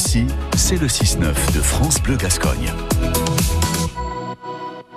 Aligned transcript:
Ici, 0.00 0.26
c'est 0.56 0.80
le 0.80 0.86
6-9 0.86 1.52
de 1.54 1.60
France 1.60 2.00
Bleu 2.00 2.16
Gascogne. 2.16 2.72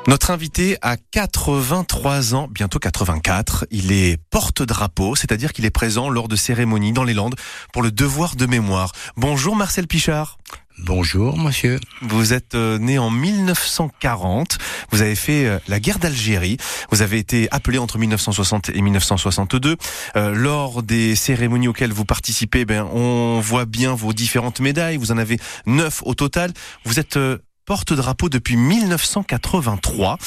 Notre 0.08 0.32
invité 0.32 0.78
a 0.82 0.96
83 0.96 2.36
ans, 2.36 2.48
bientôt 2.50 2.80
84. 2.80 3.66
Il 3.70 3.92
est 3.92 4.18
porte-drapeau, 4.30 5.18
c'est-à-dire 5.18 5.52
qu'il 5.52 5.66
est 5.66 5.72
présent 5.72 6.08
lors 6.08 6.30
de 6.30 6.38
cérémonies 6.38 6.94
dans 6.94 7.04
les 7.04 7.14
Landes 7.14 7.36
pour 7.74 7.82
le 7.82 7.92
devoir 7.92 8.38
de 8.38 8.46
mémoire. 8.46 8.94
Bonjour 9.18 9.58
Marcel 9.58 9.88
Pichard. 9.88 10.38
Bonjour, 10.80 11.38
monsieur. 11.38 11.80
Vous 12.02 12.34
êtes 12.34 12.56
euh, 12.56 12.78
né 12.78 12.98
en 12.98 13.10
1940. 13.10 14.58
Vous 14.92 15.02
avez 15.02 15.16
fait 15.16 15.46
euh, 15.46 15.60
la 15.68 15.80
guerre 15.80 16.00
d'Algérie. 16.00 16.58
Vous 16.92 17.02
avez 17.02 17.20
été 17.20 17.48
appelé 17.52 17.78
entre 17.78 17.98
1960 17.98 18.70
et 18.70 18.82
1962. 18.82 19.78
Euh, 20.16 20.34
lors 20.34 20.84
des 20.84 21.16
cérémonies 21.16 21.68
auxquelles 21.68 21.94
vous 21.94 22.06
participez, 22.06 22.66
ben, 22.66 22.84
on 22.92 23.40
voit 23.40 23.66
bien 23.66 23.94
vos 23.94 24.14
différentes 24.14 24.60
médailles. 24.60 24.98
Vous 24.98 25.12
en 25.12 25.18
avez 25.18 25.40
neuf 25.66 26.02
au 26.06 26.16
total. 26.16 26.52
Vous 26.86 27.00
êtes 27.00 27.18
porte-drapeau 27.66 28.30
depuis 28.30 28.56
1983. 28.56 30.18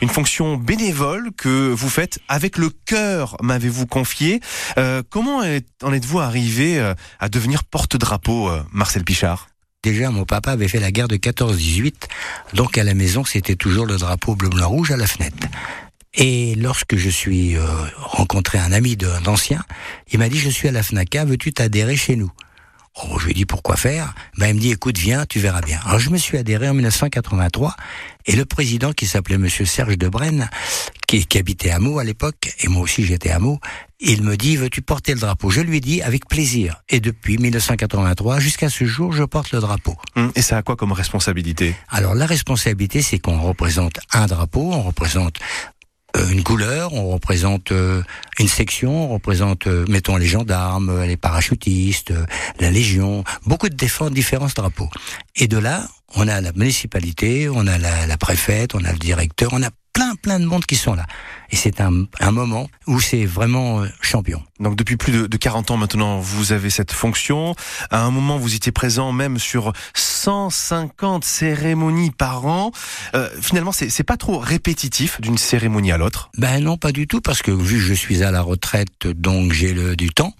Une 0.00 0.08
fonction 0.08 0.56
bénévole 0.56 1.30
que 1.36 1.70
vous 1.70 1.88
faites 1.88 2.18
avec 2.28 2.58
le 2.58 2.70
cœur, 2.70 3.36
m'avez-vous 3.42 3.86
confié. 3.86 4.40
Euh, 4.78 5.02
comment 5.08 5.42
en 5.82 5.92
êtes-vous 5.92 6.20
arrivé 6.20 6.78
euh, 6.78 6.94
à 7.18 7.28
devenir 7.28 7.64
porte-drapeau, 7.64 8.48
euh, 8.48 8.62
Marcel 8.72 9.04
Pichard? 9.04 9.48
Déjà, 9.86 10.10
mon 10.10 10.24
papa 10.24 10.50
avait 10.50 10.66
fait 10.66 10.80
la 10.80 10.90
guerre 10.90 11.06
de 11.06 11.14
14-18, 11.14 11.94
donc 12.54 12.76
à 12.76 12.82
la 12.82 12.92
maison, 12.92 13.24
c'était 13.24 13.54
toujours 13.54 13.86
le 13.86 13.96
drapeau 13.98 14.34
bleu-blanc-rouge 14.34 14.90
à 14.90 14.96
la 14.96 15.06
fenêtre. 15.06 15.46
Et 16.14 16.56
lorsque 16.56 16.96
je 16.96 17.08
suis 17.08 17.56
rencontré 17.96 18.58
un 18.58 18.72
ami 18.72 18.96
d'ancien, 18.96 19.62
il 20.10 20.18
m'a 20.18 20.28
dit, 20.28 20.40
je 20.40 20.50
suis 20.50 20.66
à 20.66 20.72
la 20.72 20.82
FNACA, 20.82 21.24
veux-tu 21.24 21.52
t'adhérer 21.52 21.96
chez 21.96 22.16
nous? 22.16 22.32
Oh, 23.02 23.18
je 23.18 23.26
lui 23.26 23.32
ai 23.32 23.34
dit 23.34 23.44
pourquoi 23.44 23.76
faire? 23.76 24.14
Ben 24.38 24.48
il 24.48 24.54
me 24.54 24.60
dit 24.60 24.70
écoute 24.70 24.96
viens, 24.96 25.26
tu 25.26 25.38
verras 25.38 25.60
bien. 25.60 25.78
Alors 25.84 25.98
je 25.98 26.08
me 26.08 26.16
suis 26.16 26.38
adhéré 26.38 26.68
en 26.68 26.74
1983 26.74 27.76
et 28.24 28.34
le 28.34 28.46
président 28.46 28.92
qui 28.92 29.06
s'appelait 29.06 29.36
Monsieur 29.36 29.66
Serge 29.66 29.98
Debrenne, 29.98 30.48
qui, 31.06 31.26
qui 31.26 31.36
habitait 31.38 31.70
à 31.70 31.78
Meaux 31.78 31.98
à 31.98 32.04
l'époque 32.04 32.54
et 32.60 32.68
moi 32.68 32.80
aussi 32.80 33.04
j'étais 33.04 33.30
à 33.30 33.38
Meaux, 33.38 33.60
il 34.00 34.22
me 34.22 34.36
dit 34.36 34.56
veux-tu 34.56 34.80
porter 34.80 35.12
le 35.12 35.20
drapeau? 35.20 35.50
Je 35.50 35.60
lui 35.60 35.76
ai 35.76 35.80
dit 35.80 36.00
avec 36.00 36.26
plaisir. 36.26 36.82
Et 36.88 37.00
depuis 37.00 37.36
1983 37.36 38.40
jusqu'à 38.40 38.70
ce 38.70 38.86
jour, 38.86 39.12
je 39.12 39.24
porte 39.24 39.52
le 39.52 39.60
drapeau. 39.60 39.94
Hum, 40.16 40.32
et 40.34 40.40
ça 40.40 40.56
a 40.56 40.62
quoi 40.62 40.76
comme 40.76 40.92
responsabilité? 40.92 41.74
Alors 41.90 42.14
la 42.14 42.24
responsabilité, 42.24 43.02
c'est 43.02 43.18
qu'on 43.18 43.40
représente 43.40 44.00
un 44.14 44.26
drapeau, 44.26 44.72
on 44.72 44.82
représente 44.82 45.38
une 46.30 46.42
couleur, 46.42 46.92
on 46.92 47.08
représente 47.10 47.72
euh, 47.72 48.02
une 48.38 48.48
section, 48.48 49.10
on 49.10 49.14
représente, 49.14 49.66
euh, 49.66 49.84
mettons, 49.88 50.16
les 50.16 50.26
gendarmes, 50.26 51.02
les 51.04 51.16
parachutistes, 51.16 52.12
la 52.60 52.70
Légion, 52.70 53.24
beaucoup 53.44 53.68
de 53.68 53.74
défenses, 53.74 54.10
différents 54.12 54.48
drapeaux. 54.54 54.90
Et 55.36 55.48
de 55.48 55.58
là, 55.58 55.86
on 56.14 56.28
a 56.28 56.40
la 56.40 56.52
municipalité, 56.52 57.48
on 57.48 57.66
a 57.66 57.78
la, 57.78 58.06
la 58.06 58.16
préfète, 58.16 58.74
on 58.74 58.84
a 58.84 58.92
le 58.92 58.98
directeur, 58.98 59.50
on 59.52 59.62
a 59.62 59.70
plein 59.96 60.14
plein 60.14 60.38
de 60.38 60.44
monde 60.44 60.66
qui 60.66 60.76
sont 60.76 60.94
là. 60.94 61.06
Et 61.50 61.56
c'est 61.56 61.80
un, 61.80 62.04
un, 62.20 62.30
moment 62.30 62.68
où 62.86 63.00
c'est 63.00 63.24
vraiment 63.24 63.80
euh, 63.80 63.86
champion. 64.02 64.42
Donc 64.60 64.76
depuis 64.76 64.98
plus 64.98 65.12
de, 65.12 65.26
de, 65.26 65.36
40 65.38 65.70
ans 65.70 65.78
maintenant, 65.78 66.18
vous 66.18 66.52
avez 66.52 66.68
cette 66.68 66.92
fonction. 66.92 67.54
À 67.90 68.02
un 68.02 68.10
moment, 68.10 68.36
vous 68.36 68.54
étiez 68.54 68.72
présent 68.72 69.12
même 69.12 69.38
sur 69.38 69.72
150 69.94 71.24
cérémonies 71.24 72.10
par 72.10 72.44
an. 72.44 72.72
Euh, 73.14 73.30
finalement, 73.40 73.72
c'est 73.72 74.04
pas 74.04 74.18
trop 74.18 74.38
répétitif 74.38 75.18
d'une 75.22 75.38
cérémonie 75.38 75.92
à 75.92 75.96
l'autre? 75.96 76.30
Ben 76.36 76.62
non, 76.62 76.76
pas 76.76 76.92
du 76.92 77.06
tout, 77.06 77.22
parce 77.22 77.40
que 77.40 77.50
vu 77.50 77.76
que 77.76 77.82
je 77.82 77.94
suis 77.94 78.22
à 78.22 78.30
la 78.30 78.42
retraite, 78.42 79.06
donc 79.06 79.52
j'ai 79.52 79.72
le 79.72 79.96
du 79.96 80.10
temps. 80.10 80.34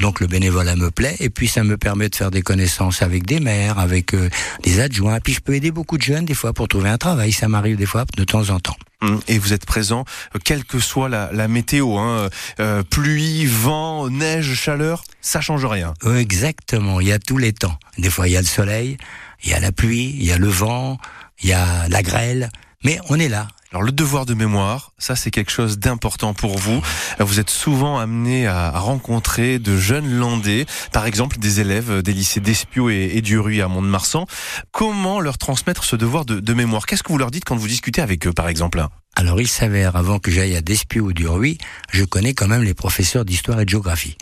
Donc 0.00 0.20
le 0.20 0.26
bénévolat 0.26 0.76
me 0.76 0.90
plaît 0.90 1.16
et 1.20 1.30
puis 1.30 1.48
ça 1.48 1.62
me 1.64 1.76
permet 1.76 2.08
de 2.08 2.16
faire 2.16 2.30
des 2.30 2.42
connaissances 2.42 3.02
avec 3.02 3.26
des 3.26 3.40
maires, 3.40 3.78
avec 3.78 4.14
euh, 4.14 4.28
des 4.62 4.80
adjoints. 4.80 5.20
Puis 5.20 5.34
je 5.34 5.40
peux 5.40 5.54
aider 5.54 5.70
beaucoup 5.70 5.96
de 5.96 6.02
jeunes 6.02 6.24
des 6.24 6.34
fois 6.34 6.52
pour 6.52 6.68
trouver 6.68 6.88
un 6.88 6.98
travail. 6.98 7.32
Ça 7.32 7.48
m'arrive 7.48 7.76
des 7.76 7.86
fois 7.86 8.04
de 8.16 8.24
temps 8.24 8.50
en 8.50 8.60
temps. 8.60 8.76
Hum, 9.00 9.20
et 9.28 9.38
vous 9.38 9.52
êtes 9.52 9.66
présent, 9.66 10.04
euh, 10.34 10.38
quelle 10.42 10.64
que 10.64 10.78
soit 10.78 11.08
la, 11.08 11.30
la 11.32 11.48
météo, 11.48 11.98
hein, 11.98 12.28
euh, 12.60 12.82
pluie, 12.82 13.44
vent, 13.44 14.08
neige, 14.08 14.54
chaleur, 14.54 15.04
ça 15.20 15.40
change 15.40 15.64
rien. 15.66 15.94
Exactement, 16.16 17.00
il 17.00 17.08
y 17.08 17.12
a 17.12 17.18
tous 17.18 17.38
les 17.38 17.52
temps. 17.52 17.78
Des 17.98 18.10
fois 18.10 18.28
il 18.28 18.32
y 18.32 18.36
a 18.36 18.40
le 18.40 18.46
soleil, 18.46 18.96
il 19.42 19.50
y 19.50 19.54
a 19.54 19.60
la 19.60 19.72
pluie, 19.72 20.16
il 20.18 20.24
y 20.24 20.32
a 20.32 20.38
le 20.38 20.48
vent, 20.48 20.98
il 21.42 21.50
y 21.50 21.52
a 21.52 21.88
la 21.88 22.02
grêle, 22.02 22.50
mais 22.82 22.98
on 23.08 23.18
est 23.18 23.28
là. 23.28 23.48
Alors 23.74 23.82
le 23.82 23.90
devoir 23.90 24.24
de 24.24 24.34
mémoire, 24.34 24.92
ça 24.98 25.16
c'est 25.16 25.32
quelque 25.32 25.50
chose 25.50 25.80
d'important 25.80 26.32
pour 26.32 26.56
vous. 26.58 26.80
Vous 27.18 27.40
êtes 27.40 27.50
souvent 27.50 27.98
amené 27.98 28.46
à 28.46 28.70
rencontrer 28.70 29.58
de 29.58 29.76
jeunes 29.76 30.08
Landais, 30.16 30.64
par 30.92 31.06
exemple 31.06 31.38
des 31.38 31.58
élèves 31.58 32.00
des 32.00 32.12
lycées 32.12 32.38
d'Espiau 32.38 32.88
et, 32.88 33.10
et 33.14 33.20
du 33.20 33.36
Ruy 33.36 33.60
à 33.62 33.66
Mont-de-Marsan. 33.66 34.26
Comment 34.70 35.18
leur 35.18 35.38
transmettre 35.38 35.82
ce 35.82 35.96
devoir 35.96 36.24
de, 36.24 36.54
mémoire? 36.54 36.86
Qu'est-ce 36.86 37.02
que 37.02 37.10
vous 37.10 37.18
leur 37.18 37.32
dites 37.32 37.44
quand 37.44 37.56
vous 37.56 37.66
discutez 37.66 38.00
avec 38.00 38.28
eux, 38.28 38.32
par 38.32 38.46
exemple? 38.46 38.86
Alors 39.16 39.40
il 39.40 39.48
s'avère, 39.48 39.96
avant 39.96 40.20
que 40.20 40.30
j'aille 40.30 40.54
à 40.54 40.60
Despiau 40.60 41.06
ou 41.06 41.12
du 41.12 41.26
Ruy, 41.26 41.58
je 41.90 42.04
connais 42.04 42.32
quand 42.32 42.46
même 42.46 42.62
les 42.62 42.74
professeurs 42.74 43.24
d'histoire 43.24 43.58
et 43.58 43.64
de 43.64 43.70
géographie, 43.70 44.16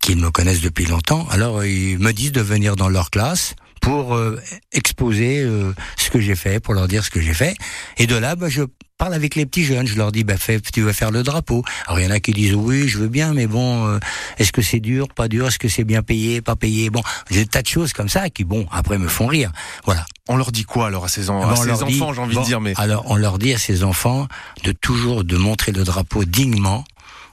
qui 0.00 0.14
me 0.14 0.30
connaissent 0.30 0.60
depuis 0.60 0.86
longtemps. 0.86 1.26
Alors 1.32 1.64
ils 1.64 1.98
me 1.98 2.12
disent 2.12 2.30
de 2.30 2.40
venir 2.40 2.76
dans 2.76 2.88
leur 2.88 3.10
classe, 3.10 3.56
pour 3.86 4.16
euh, 4.16 4.36
exposer 4.72 5.42
euh, 5.42 5.72
ce 5.96 6.10
que 6.10 6.18
j'ai 6.18 6.34
fait, 6.34 6.58
pour 6.58 6.74
leur 6.74 6.88
dire 6.88 7.04
ce 7.04 7.10
que 7.10 7.20
j'ai 7.20 7.34
fait. 7.34 7.54
Et 7.98 8.08
de 8.08 8.16
là, 8.16 8.34
bah, 8.34 8.48
je 8.48 8.62
parle 8.98 9.14
avec 9.14 9.36
les 9.36 9.46
petits 9.46 9.62
jeunes, 9.62 9.86
je 9.86 9.94
leur 9.94 10.10
dis, 10.10 10.24
bah, 10.24 10.36
fais, 10.36 10.60
tu 10.60 10.82
vas 10.82 10.92
faire 10.92 11.12
le 11.12 11.22
drapeau. 11.22 11.62
Alors 11.86 12.00
il 12.00 12.04
y 12.04 12.06
en 12.08 12.10
a 12.10 12.18
qui 12.18 12.32
disent, 12.32 12.54
oui, 12.54 12.88
je 12.88 12.98
veux 12.98 13.06
bien, 13.06 13.32
mais 13.32 13.46
bon, 13.46 13.86
euh, 13.86 14.00
est-ce 14.38 14.50
que 14.50 14.60
c'est 14.60 14.80
dur, 14.80 15.06
pas 15.14 15.28
dur, 15.28 15.46
est-ce 15.46 15.60
que 15.60 15.68
c'est 15.68 15.84
bien 15.84 16.02
payé, 16.02 16.42
pas 16.42 16.56
payé? 16.56 16.90
Bon, 16.90 17.00
j'ai 17.30 17.44
des 17.44 17.46
tas 17.46 17.62
de 17.62 17.68
choses 17.68 17.92
comme 17.92 18.08
ça 18.08 18.28
qui, 18.28 18.42
bon, 18.42 18.66
après 18.72 18.98
me 18.98 19.06
font 19.06 19.28
rire. 19.28 19.52
Voilà. 19.84 20.04
On 20.28 20.36
leur 20.36 20.50
dit 20.50 20.64
quoi 20.64 20.88
alors 20.88 21.04
à 21.04 21.08
ces, 21.08 21.30
en, 21.30 21.48
à 21.48 21.54
ces 21.54 21.70
enfants, 21.70 22.12
j'ai 22.12 22.20
envie 22.20 22.34
bon, 22.34 22.40
de 22.40 22.46
dire 22.46 22.60
mais... 22.60 22.72
Alors 22.78 23.04
on 23.06 23.14
leur 23.14 23.38
dit 23.38 23.54
à 23.54 23.58
ces 23.58 23.84
enfants 23.84 24.26
de 24.64 24.72
toujours 24.72 25.22
de 25.22 25.36
montrer 25.36 25.70
le 25.70 25.84
drapeau 25.84 26.24
dignement, 26.24 26.84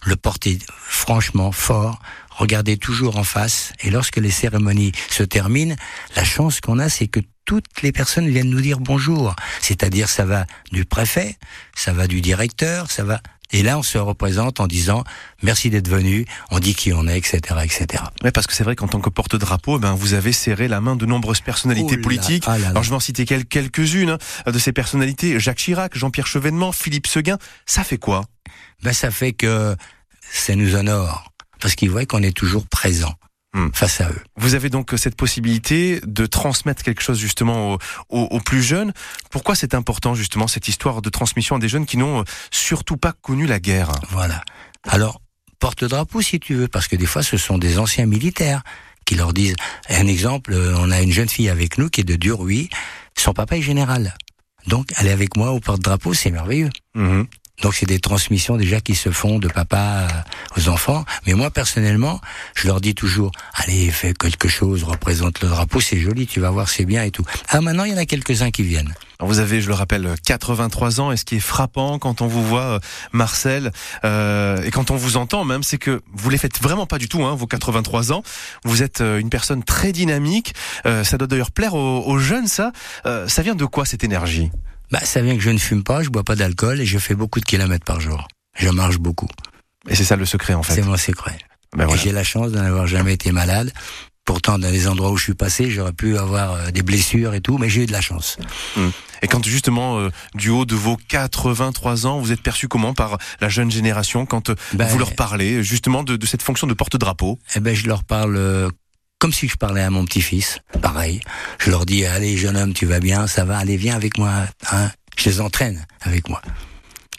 le 0.06 0.16
porter 0.16 0.60
franchement, 0.70 1.52
fort, 1.52 2.00
regarder 2.36 2.78
toujours 2.78 3.18
en 3.18 3.24
face. 3.24 3.74
Et 3.82 3.90
lorsque 3.90 4.18
les 4.18 4.32
cérémonies 4.32 4.92
se 5.10 5.24
terminent, 5.24 5.76
la 6.16 6.24
chance 6.24 6.62
qu'on 6.62 6.80
a, 6.80 6.90
c'est 6.90 7.08
que 7.08 7.20
toutes 7.46 7.82
les 7.82 7.92
personnes 7.92 8.28
viennent 8.30 8.50
nous 8.50 8.62
dire 8.62 8.80
bonjour. 8.80 9.36
C'est-à-dire, 9.62 10.08
ça 10.10 10.26
va 10.26 10.46
du 10.72 10.86
préfet, 10.86 11.38
ça 11.76 11.92
va 11.94 12.08
du 12.08 12.22
directeur, 12.22 12.90
ça 12.92 13.04
va 13.04 13.22
et 13.56 13.62
là, 13.62 13.78
on 13.78 13.84
se 13.84 14.00
représente 14.00 14.60
en 14.62 14.66
disant 14.66 15.04
merci 15.44 15.70
d'être 15.70 15.88
venu, 15.88 16.26
on 16.50 16.58
dit 16.58 16.74
qui 16.74 16.92
on 16.92 17.08
est, 17.08 17.16
etc., 17.20 17.38
etc. 17.64 18.02
Ouais, 18.24 18.32
parce 18.32 18.48
que 18.48 18.54
c'est 18.54 18.64
vrai 18.64 18.76
qu'en 18.76 18.88
tant 18.88 19.00
que 19.00 19.12
porte-drapeau, 19.12 19.78
ben 19.78 19.94
vous 19.94 20.16
avez 20.16 20.32
serré 20.32 20.68
la 20.68 20.82
main 20.82 20.96
de 20.96 21.06
nombreuses 21.06 21.42
personnalités 21.42 21.94
Oh 21.94 21.98
là, 21.98 22.02
politiques. 22.02 22.46
ah 22.48 22.54
là 22.58 22.64
là. 22.64 22.70
Alors 22.70 22.82
je 22.82 22.90
vais 22.90 22.96
en 22.96 23.00
citer 23.00 23.26
quel- 23.26 23.46
quelques-unes 23.46 24.18
hein, 24.46 24.52
de 24.52 24.58
ces 24.58 24.72
personnalités 24.74 25.40
Jacques 25.40 25.60
Chirac, 25.60 25.96
Jean-Pierre 25.96 26.26
Chevènement, 26.26 26.72
Philippe 26.72 27.06
Seguin. 27.06 27.38
Ça 27.68 27.84
fait 27.84 28.00
quoi? 28.00 28.24
Ben, 28.82 28.92
ça 28.94 29.12
fait 29.12 29.34
que 29.34 29.76
ça 30.32 30.56
nous 30.56 30.76
honore 30.76 31.32
parce 31.64 31.74
qu'ils 31.76 31.90
voient 31.90 32.06
qu'on 32.06 32.22
est 32.22 32.36
toujours 32.38 32.68
présent 32.68 33.16
Hmm. 33.56 33.70
face 33.72 34.02
à 34.02 34.10
eux. 34.10 34.20
Vous 34.36 34.56
avez 34.56 34.70
donc 34.72 34.92
cette 34.98 35.16
possibilité 35.16 36.02
de 36.08 36.26
transmettre 36.26 36.82
quelque 36.82 37.04
chose 37.04 37.20
justement 37.20 37.74
aux, 37.74 37.78
aux- 38.10 38.28
aux 38.32 38.40
plus 38.40 38.64
jeunes. 38.64 38.94
Pourquoi 39.30 39.54
c'est 39.54 39.76
important 39.76 40.16
justement 40.16 40.48
cette 40.48 40.68
histoire 40.68 41.04
de 41.04 41.10
transmission 41.12 41.58
à 41.58 41.60
des 41.60 41.70
jeunes 41.70 41.86
qui 41.86 41.98
n'ont 41.98 42.22
euh, 42.22 42.24
surtout 42.50 42.98
pas 42.98 43.14
connu 43.14 43.46
la 43.46 43.60
guerre? 43.60 43.92
Voilà. 44.10 44.42
Alors, 44.88 45.22
porte-drapeau 45.60 46.22
si 46.24 46.40
tu 46.40 46.56
veux, 46.56 46.68
parce 46.68 46.88
que 46.88 46.96
des 46.96 47.06
fois, 47.06 47.22
ce 47.22 47.38
sont 47.38 47.60
des 47.60 47.78
anciens 47.78 48.08
militaires 48.08 48.64
qui 49.06 49.14
leur 49.14 49.34
disent. 49.34 49.56
Un 49.88 50.08
exemple, 50.08 50.52
euh, 50.54 50.74
on 50.80 50.90
a 50.90 51.02
une 51.04 51.12
jeune 51.12 51.30
fille 51.30 51.50
avec 51.50 51.78
nous 51.78 51.90
qui 51.92 52.02
est 52.02 52.06
de 52.06 52.16
Duruy. 52.16 52.70
Son 53.16 53.34
papa 53.34 53.56
est 53.58 53.62
général. 53.62 54.16
Donc, 54.66 54.88
elle 54.98 55.06
est 55.06 55.12
avec 55.12 55.38
moi 55.38 55.52
au 55.52 55.60
porte-drapeau, 55.60 56.16
c'est 56.16 56.32
merveilleux. 56.32 56.72
Mhm. 56.96 57.28
Donc 57.64 57.76
c'est 57.76 57.86
des 57.86 58.00
transmissions 58.00 58.58
déjà 58.58 58.82
qui 58.82 58.94
se 58.94 59.10
font 59.10 59.40
de 59.40 59.48
papa 59.48 59.78
euh, 59.78 60.60
aux 60.60 60.68
enfants. 60.68 61.06
Mais 61.26 61.34
moi 61.34 61.50
personnellement, 61.50 62.20
je 62.56 62.68
leur 62.68 62.82
dis 62.82 62.94
toujours, 62.94 63.32
allez, 63.56 63.90
fais 63.90 64.14
quelque 64.14 64.50
chose, 64.50 64.84
représente 64.84 65.42
le 65.42 65.48
drapeau, 65.48 65.80
c'est 65.80 65.98
joli, 65.98 66.28
tu 66.28 66.42
vas 66.42 66.52
voir, 66.52 66.68
c'est 66.68 66.84
bien 66.84 67.04
et 67.04 67.12
tout. 67.12 67.24
Ah 67.48 67.62
maintenant, 67.62 67.86
il 67.86 67.92
y 67.92 67.96
en 67.96 67.98
a 67.98 68.06
quelques-uns 68.06 68.52
qui 68.52 68.64
viennent. 68.64 68.94
Vous 69.22 69.40
avez, 69.40 69.62
je 69.62 69.70
le 69.70 69.74
rappelle, 69.76 70.16
83 70.26 71.00
ans 71.00 71.12
et 71.14 71.18
ce 71.18 71.24
qui 71.24 71.38
est 71.38 71.40
frappant 71.40 72.00
quand 72.00 72.22
on 72.22 72.28
vous 72.28 72.46
voit, 72.46 72.62
euh, 72.64 72.80
Marcel, 73.14 73.72
euh, 74.04 74.62
et 74.64 74.72
quand 74.72 74.92
on 74.92 74.98
vous 74.98 75.16
entend 75.16 75.46
même, 75.46 75.64
c'est 75.64 75.78
que 75.78 76.02
vous 76.14 76.30
les 76.30 76.38
faites 76.38 76.62
vraiment 76.62 76.86
pas 76.86 76.98
du 76.98 77.08
tout, 77.08 77.24
hein, 77.24 77.34
vos 77.34 77.48
83 77.48 78.12
ans. 78.12 78.24
Vous 78.66 78.84
êtes 78.84 79.00
euh, 79.00 79.20
une 79.20 79.30
personne 79.30 79.64
très 79.64 79.94
dynamique. 79.94 80.54
Euh, 80.86 81.06
ça 81.06 81.18
doit 81.18 81.28
d'ailleurs 81.28 81.52
plaire 81.52 81.76
aux, 81.76 82.04
aux 82.06 82.18
jeunes, 82.18 82.48
ça. 82.48 82.74
Euh, 83.06 83.30
ça 83.30 83.42
vient 83.42 83.56
de 83.56 83.66
quoi 83.66 83.86
cette 83.86 84.04
énergie? 84.04 84.52
Bah, 84.94 85.00
ça 85.04 85.24
vient 85.24 85.36
que 85.36 85.42
je 85.42 85.50
ne 85.50 85.58
fume 85.58 85.84
pas, 85.84 86.04
je 86.04 86.10
bois 86.10 86.24
pas 86.24 86.36
d'alcool 86.36 86.80
et 86.80 86.86
je 86.86 87.00
fais 87.00 87.16
beaucoup 87.16 87.40
de 87.40 87.46
kilomètres 87.46 87.84
par 87.84 88.00
jour. 88.00 88.28
Je 88.54 88.70
marche 88.70 89.00
beaucoup. 89.00 89.28
Et 89.90 89.96
c'est 89.96 90.04
ça 90.04 90.16
le 90.16 90.26
secret 90.26 90.54
en 90.54 90.62
fait. 90.62 90.76
C'est 90.76 90.84
mon 90.84 90.96
secret. 90.98 91.36
Ben 91.76 91.88
voilà. 91.88 92.00
J'ai 92.00 92.12
la 92.12 92.24
chance 92.24 92.52
de 92.52 92.60
n'avoir 92.60 92.86
jamais 92.86 93.14
été 93.14 93.32
malade. 93.32 93.74
Pourtant, 94.24 94.60
dans 94.60 94.70
les 94.70 94.88
endroits 94.88 95.10
où 95.10 95.18
je 95.18 95.24
suis 95.24 95.34
passé, 95.34 95.72
j'aurais 95.72 95.94
pu 95.94 96.16
avoir 96.20 96.54
euh, 96.54 96.70
des 96.70 96.84
blessures 96.84 97.34
et 97.34 97.42
tout, 97.42 97.58
mais 97.58 97.70
j'ai 97.70 97.84
eu 97.84 97.86
de 97.88 97.92
la 97.92 98.02
chance. 98.02 98.38
Et 99.24 99.28
quand 99.28 99.44
justement, 99.44 99.98
euh, 99.98 100.12
du 100.36 100.50
haut 100.50 100.66
de 100.66 100.76
vos 100.76 100.96
83 101.08 102.06
ans, 102.06 102.20
vous 102.20 102.32
êtes 102.32 102.42
perçu 102.42 102.68
comment 102.68 102.94
par 102.94 103.18
la 103.42 103.50
jeune 103.50 103.72
génération 103.72 104.28
quand 104.28 104.52
euh, 104.52 104.56
Ben, 104.74 104.86
vous 104.86 105.00
leur 105.00 105.16
parlez 105.16 105.64
justement 105.64 106.04
de, 106.04 106.18
de 106.18 106.26
cette 106.28 106.44
fonction 106.44 106.68
de 106.68 106.74
porte-drapeau? 106.76 107.40
Eh 107.56 107.60
ben, 107.60 107.76
je 107.76 107.88
leur 107.88 108.04
parle 108.04 108.70
comme 109.24 109.32
si 109.32 109.48
je 109.48 109.56
parlais 109.56 109.82
à 109.82 109.90
mon 109.90 110.04
petit-fils. 110.04 110.60
Pareil. 110.82 111.22
Je 111.58 111.72
leur 111.72 111.86
dis, 111.86 112.06
allez, 112.06 112.36
jeune 112.36 112.58
homme, 112.58 112.74
tu 112.74 112.86
vas 112.86 113.00
bien, 113.00 113.26
ça 113.26 113.46
va, 113.46 113.58
allez, 113.58 113.78
viens 113.78 113.96
avec 113.96 114.18
moi. 114.18 114.34
Hein. 114.70 114.92
Je 115.16 115.30
les 115.30 115.40
entraîne 115.40 115.86
avec 116.02 116.28
moi. 116.28 116.42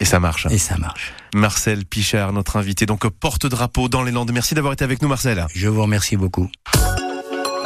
Et 0.00 0.04
ça 0.04 0.20
marche. 0.20 0.46
Et 0.50 0.58
ça 0.58 0.76
marche. 0.76 1.14
Marcel 1.34 1.86
Pichard, 1.86 2.34
notre 2.34 2.58
invité, 2.58 2.84
donc 2.84 3.08
porte-drapeau 3.08 3.88
dans 3.88 4.02
les 4.02 4.12
Landes. 4.12 4.32
Merci 4.32 4.54
d'avoir 4.54 4.74
été 4.74 4.84
avec 4.84 5.00
nous, 5.00 5.08
Marcel. 5.08 5.46
Je 5.54 5.66
vous 5.66 5.80
remercie 5.80 6.18
beaucoup. 6.18 6.50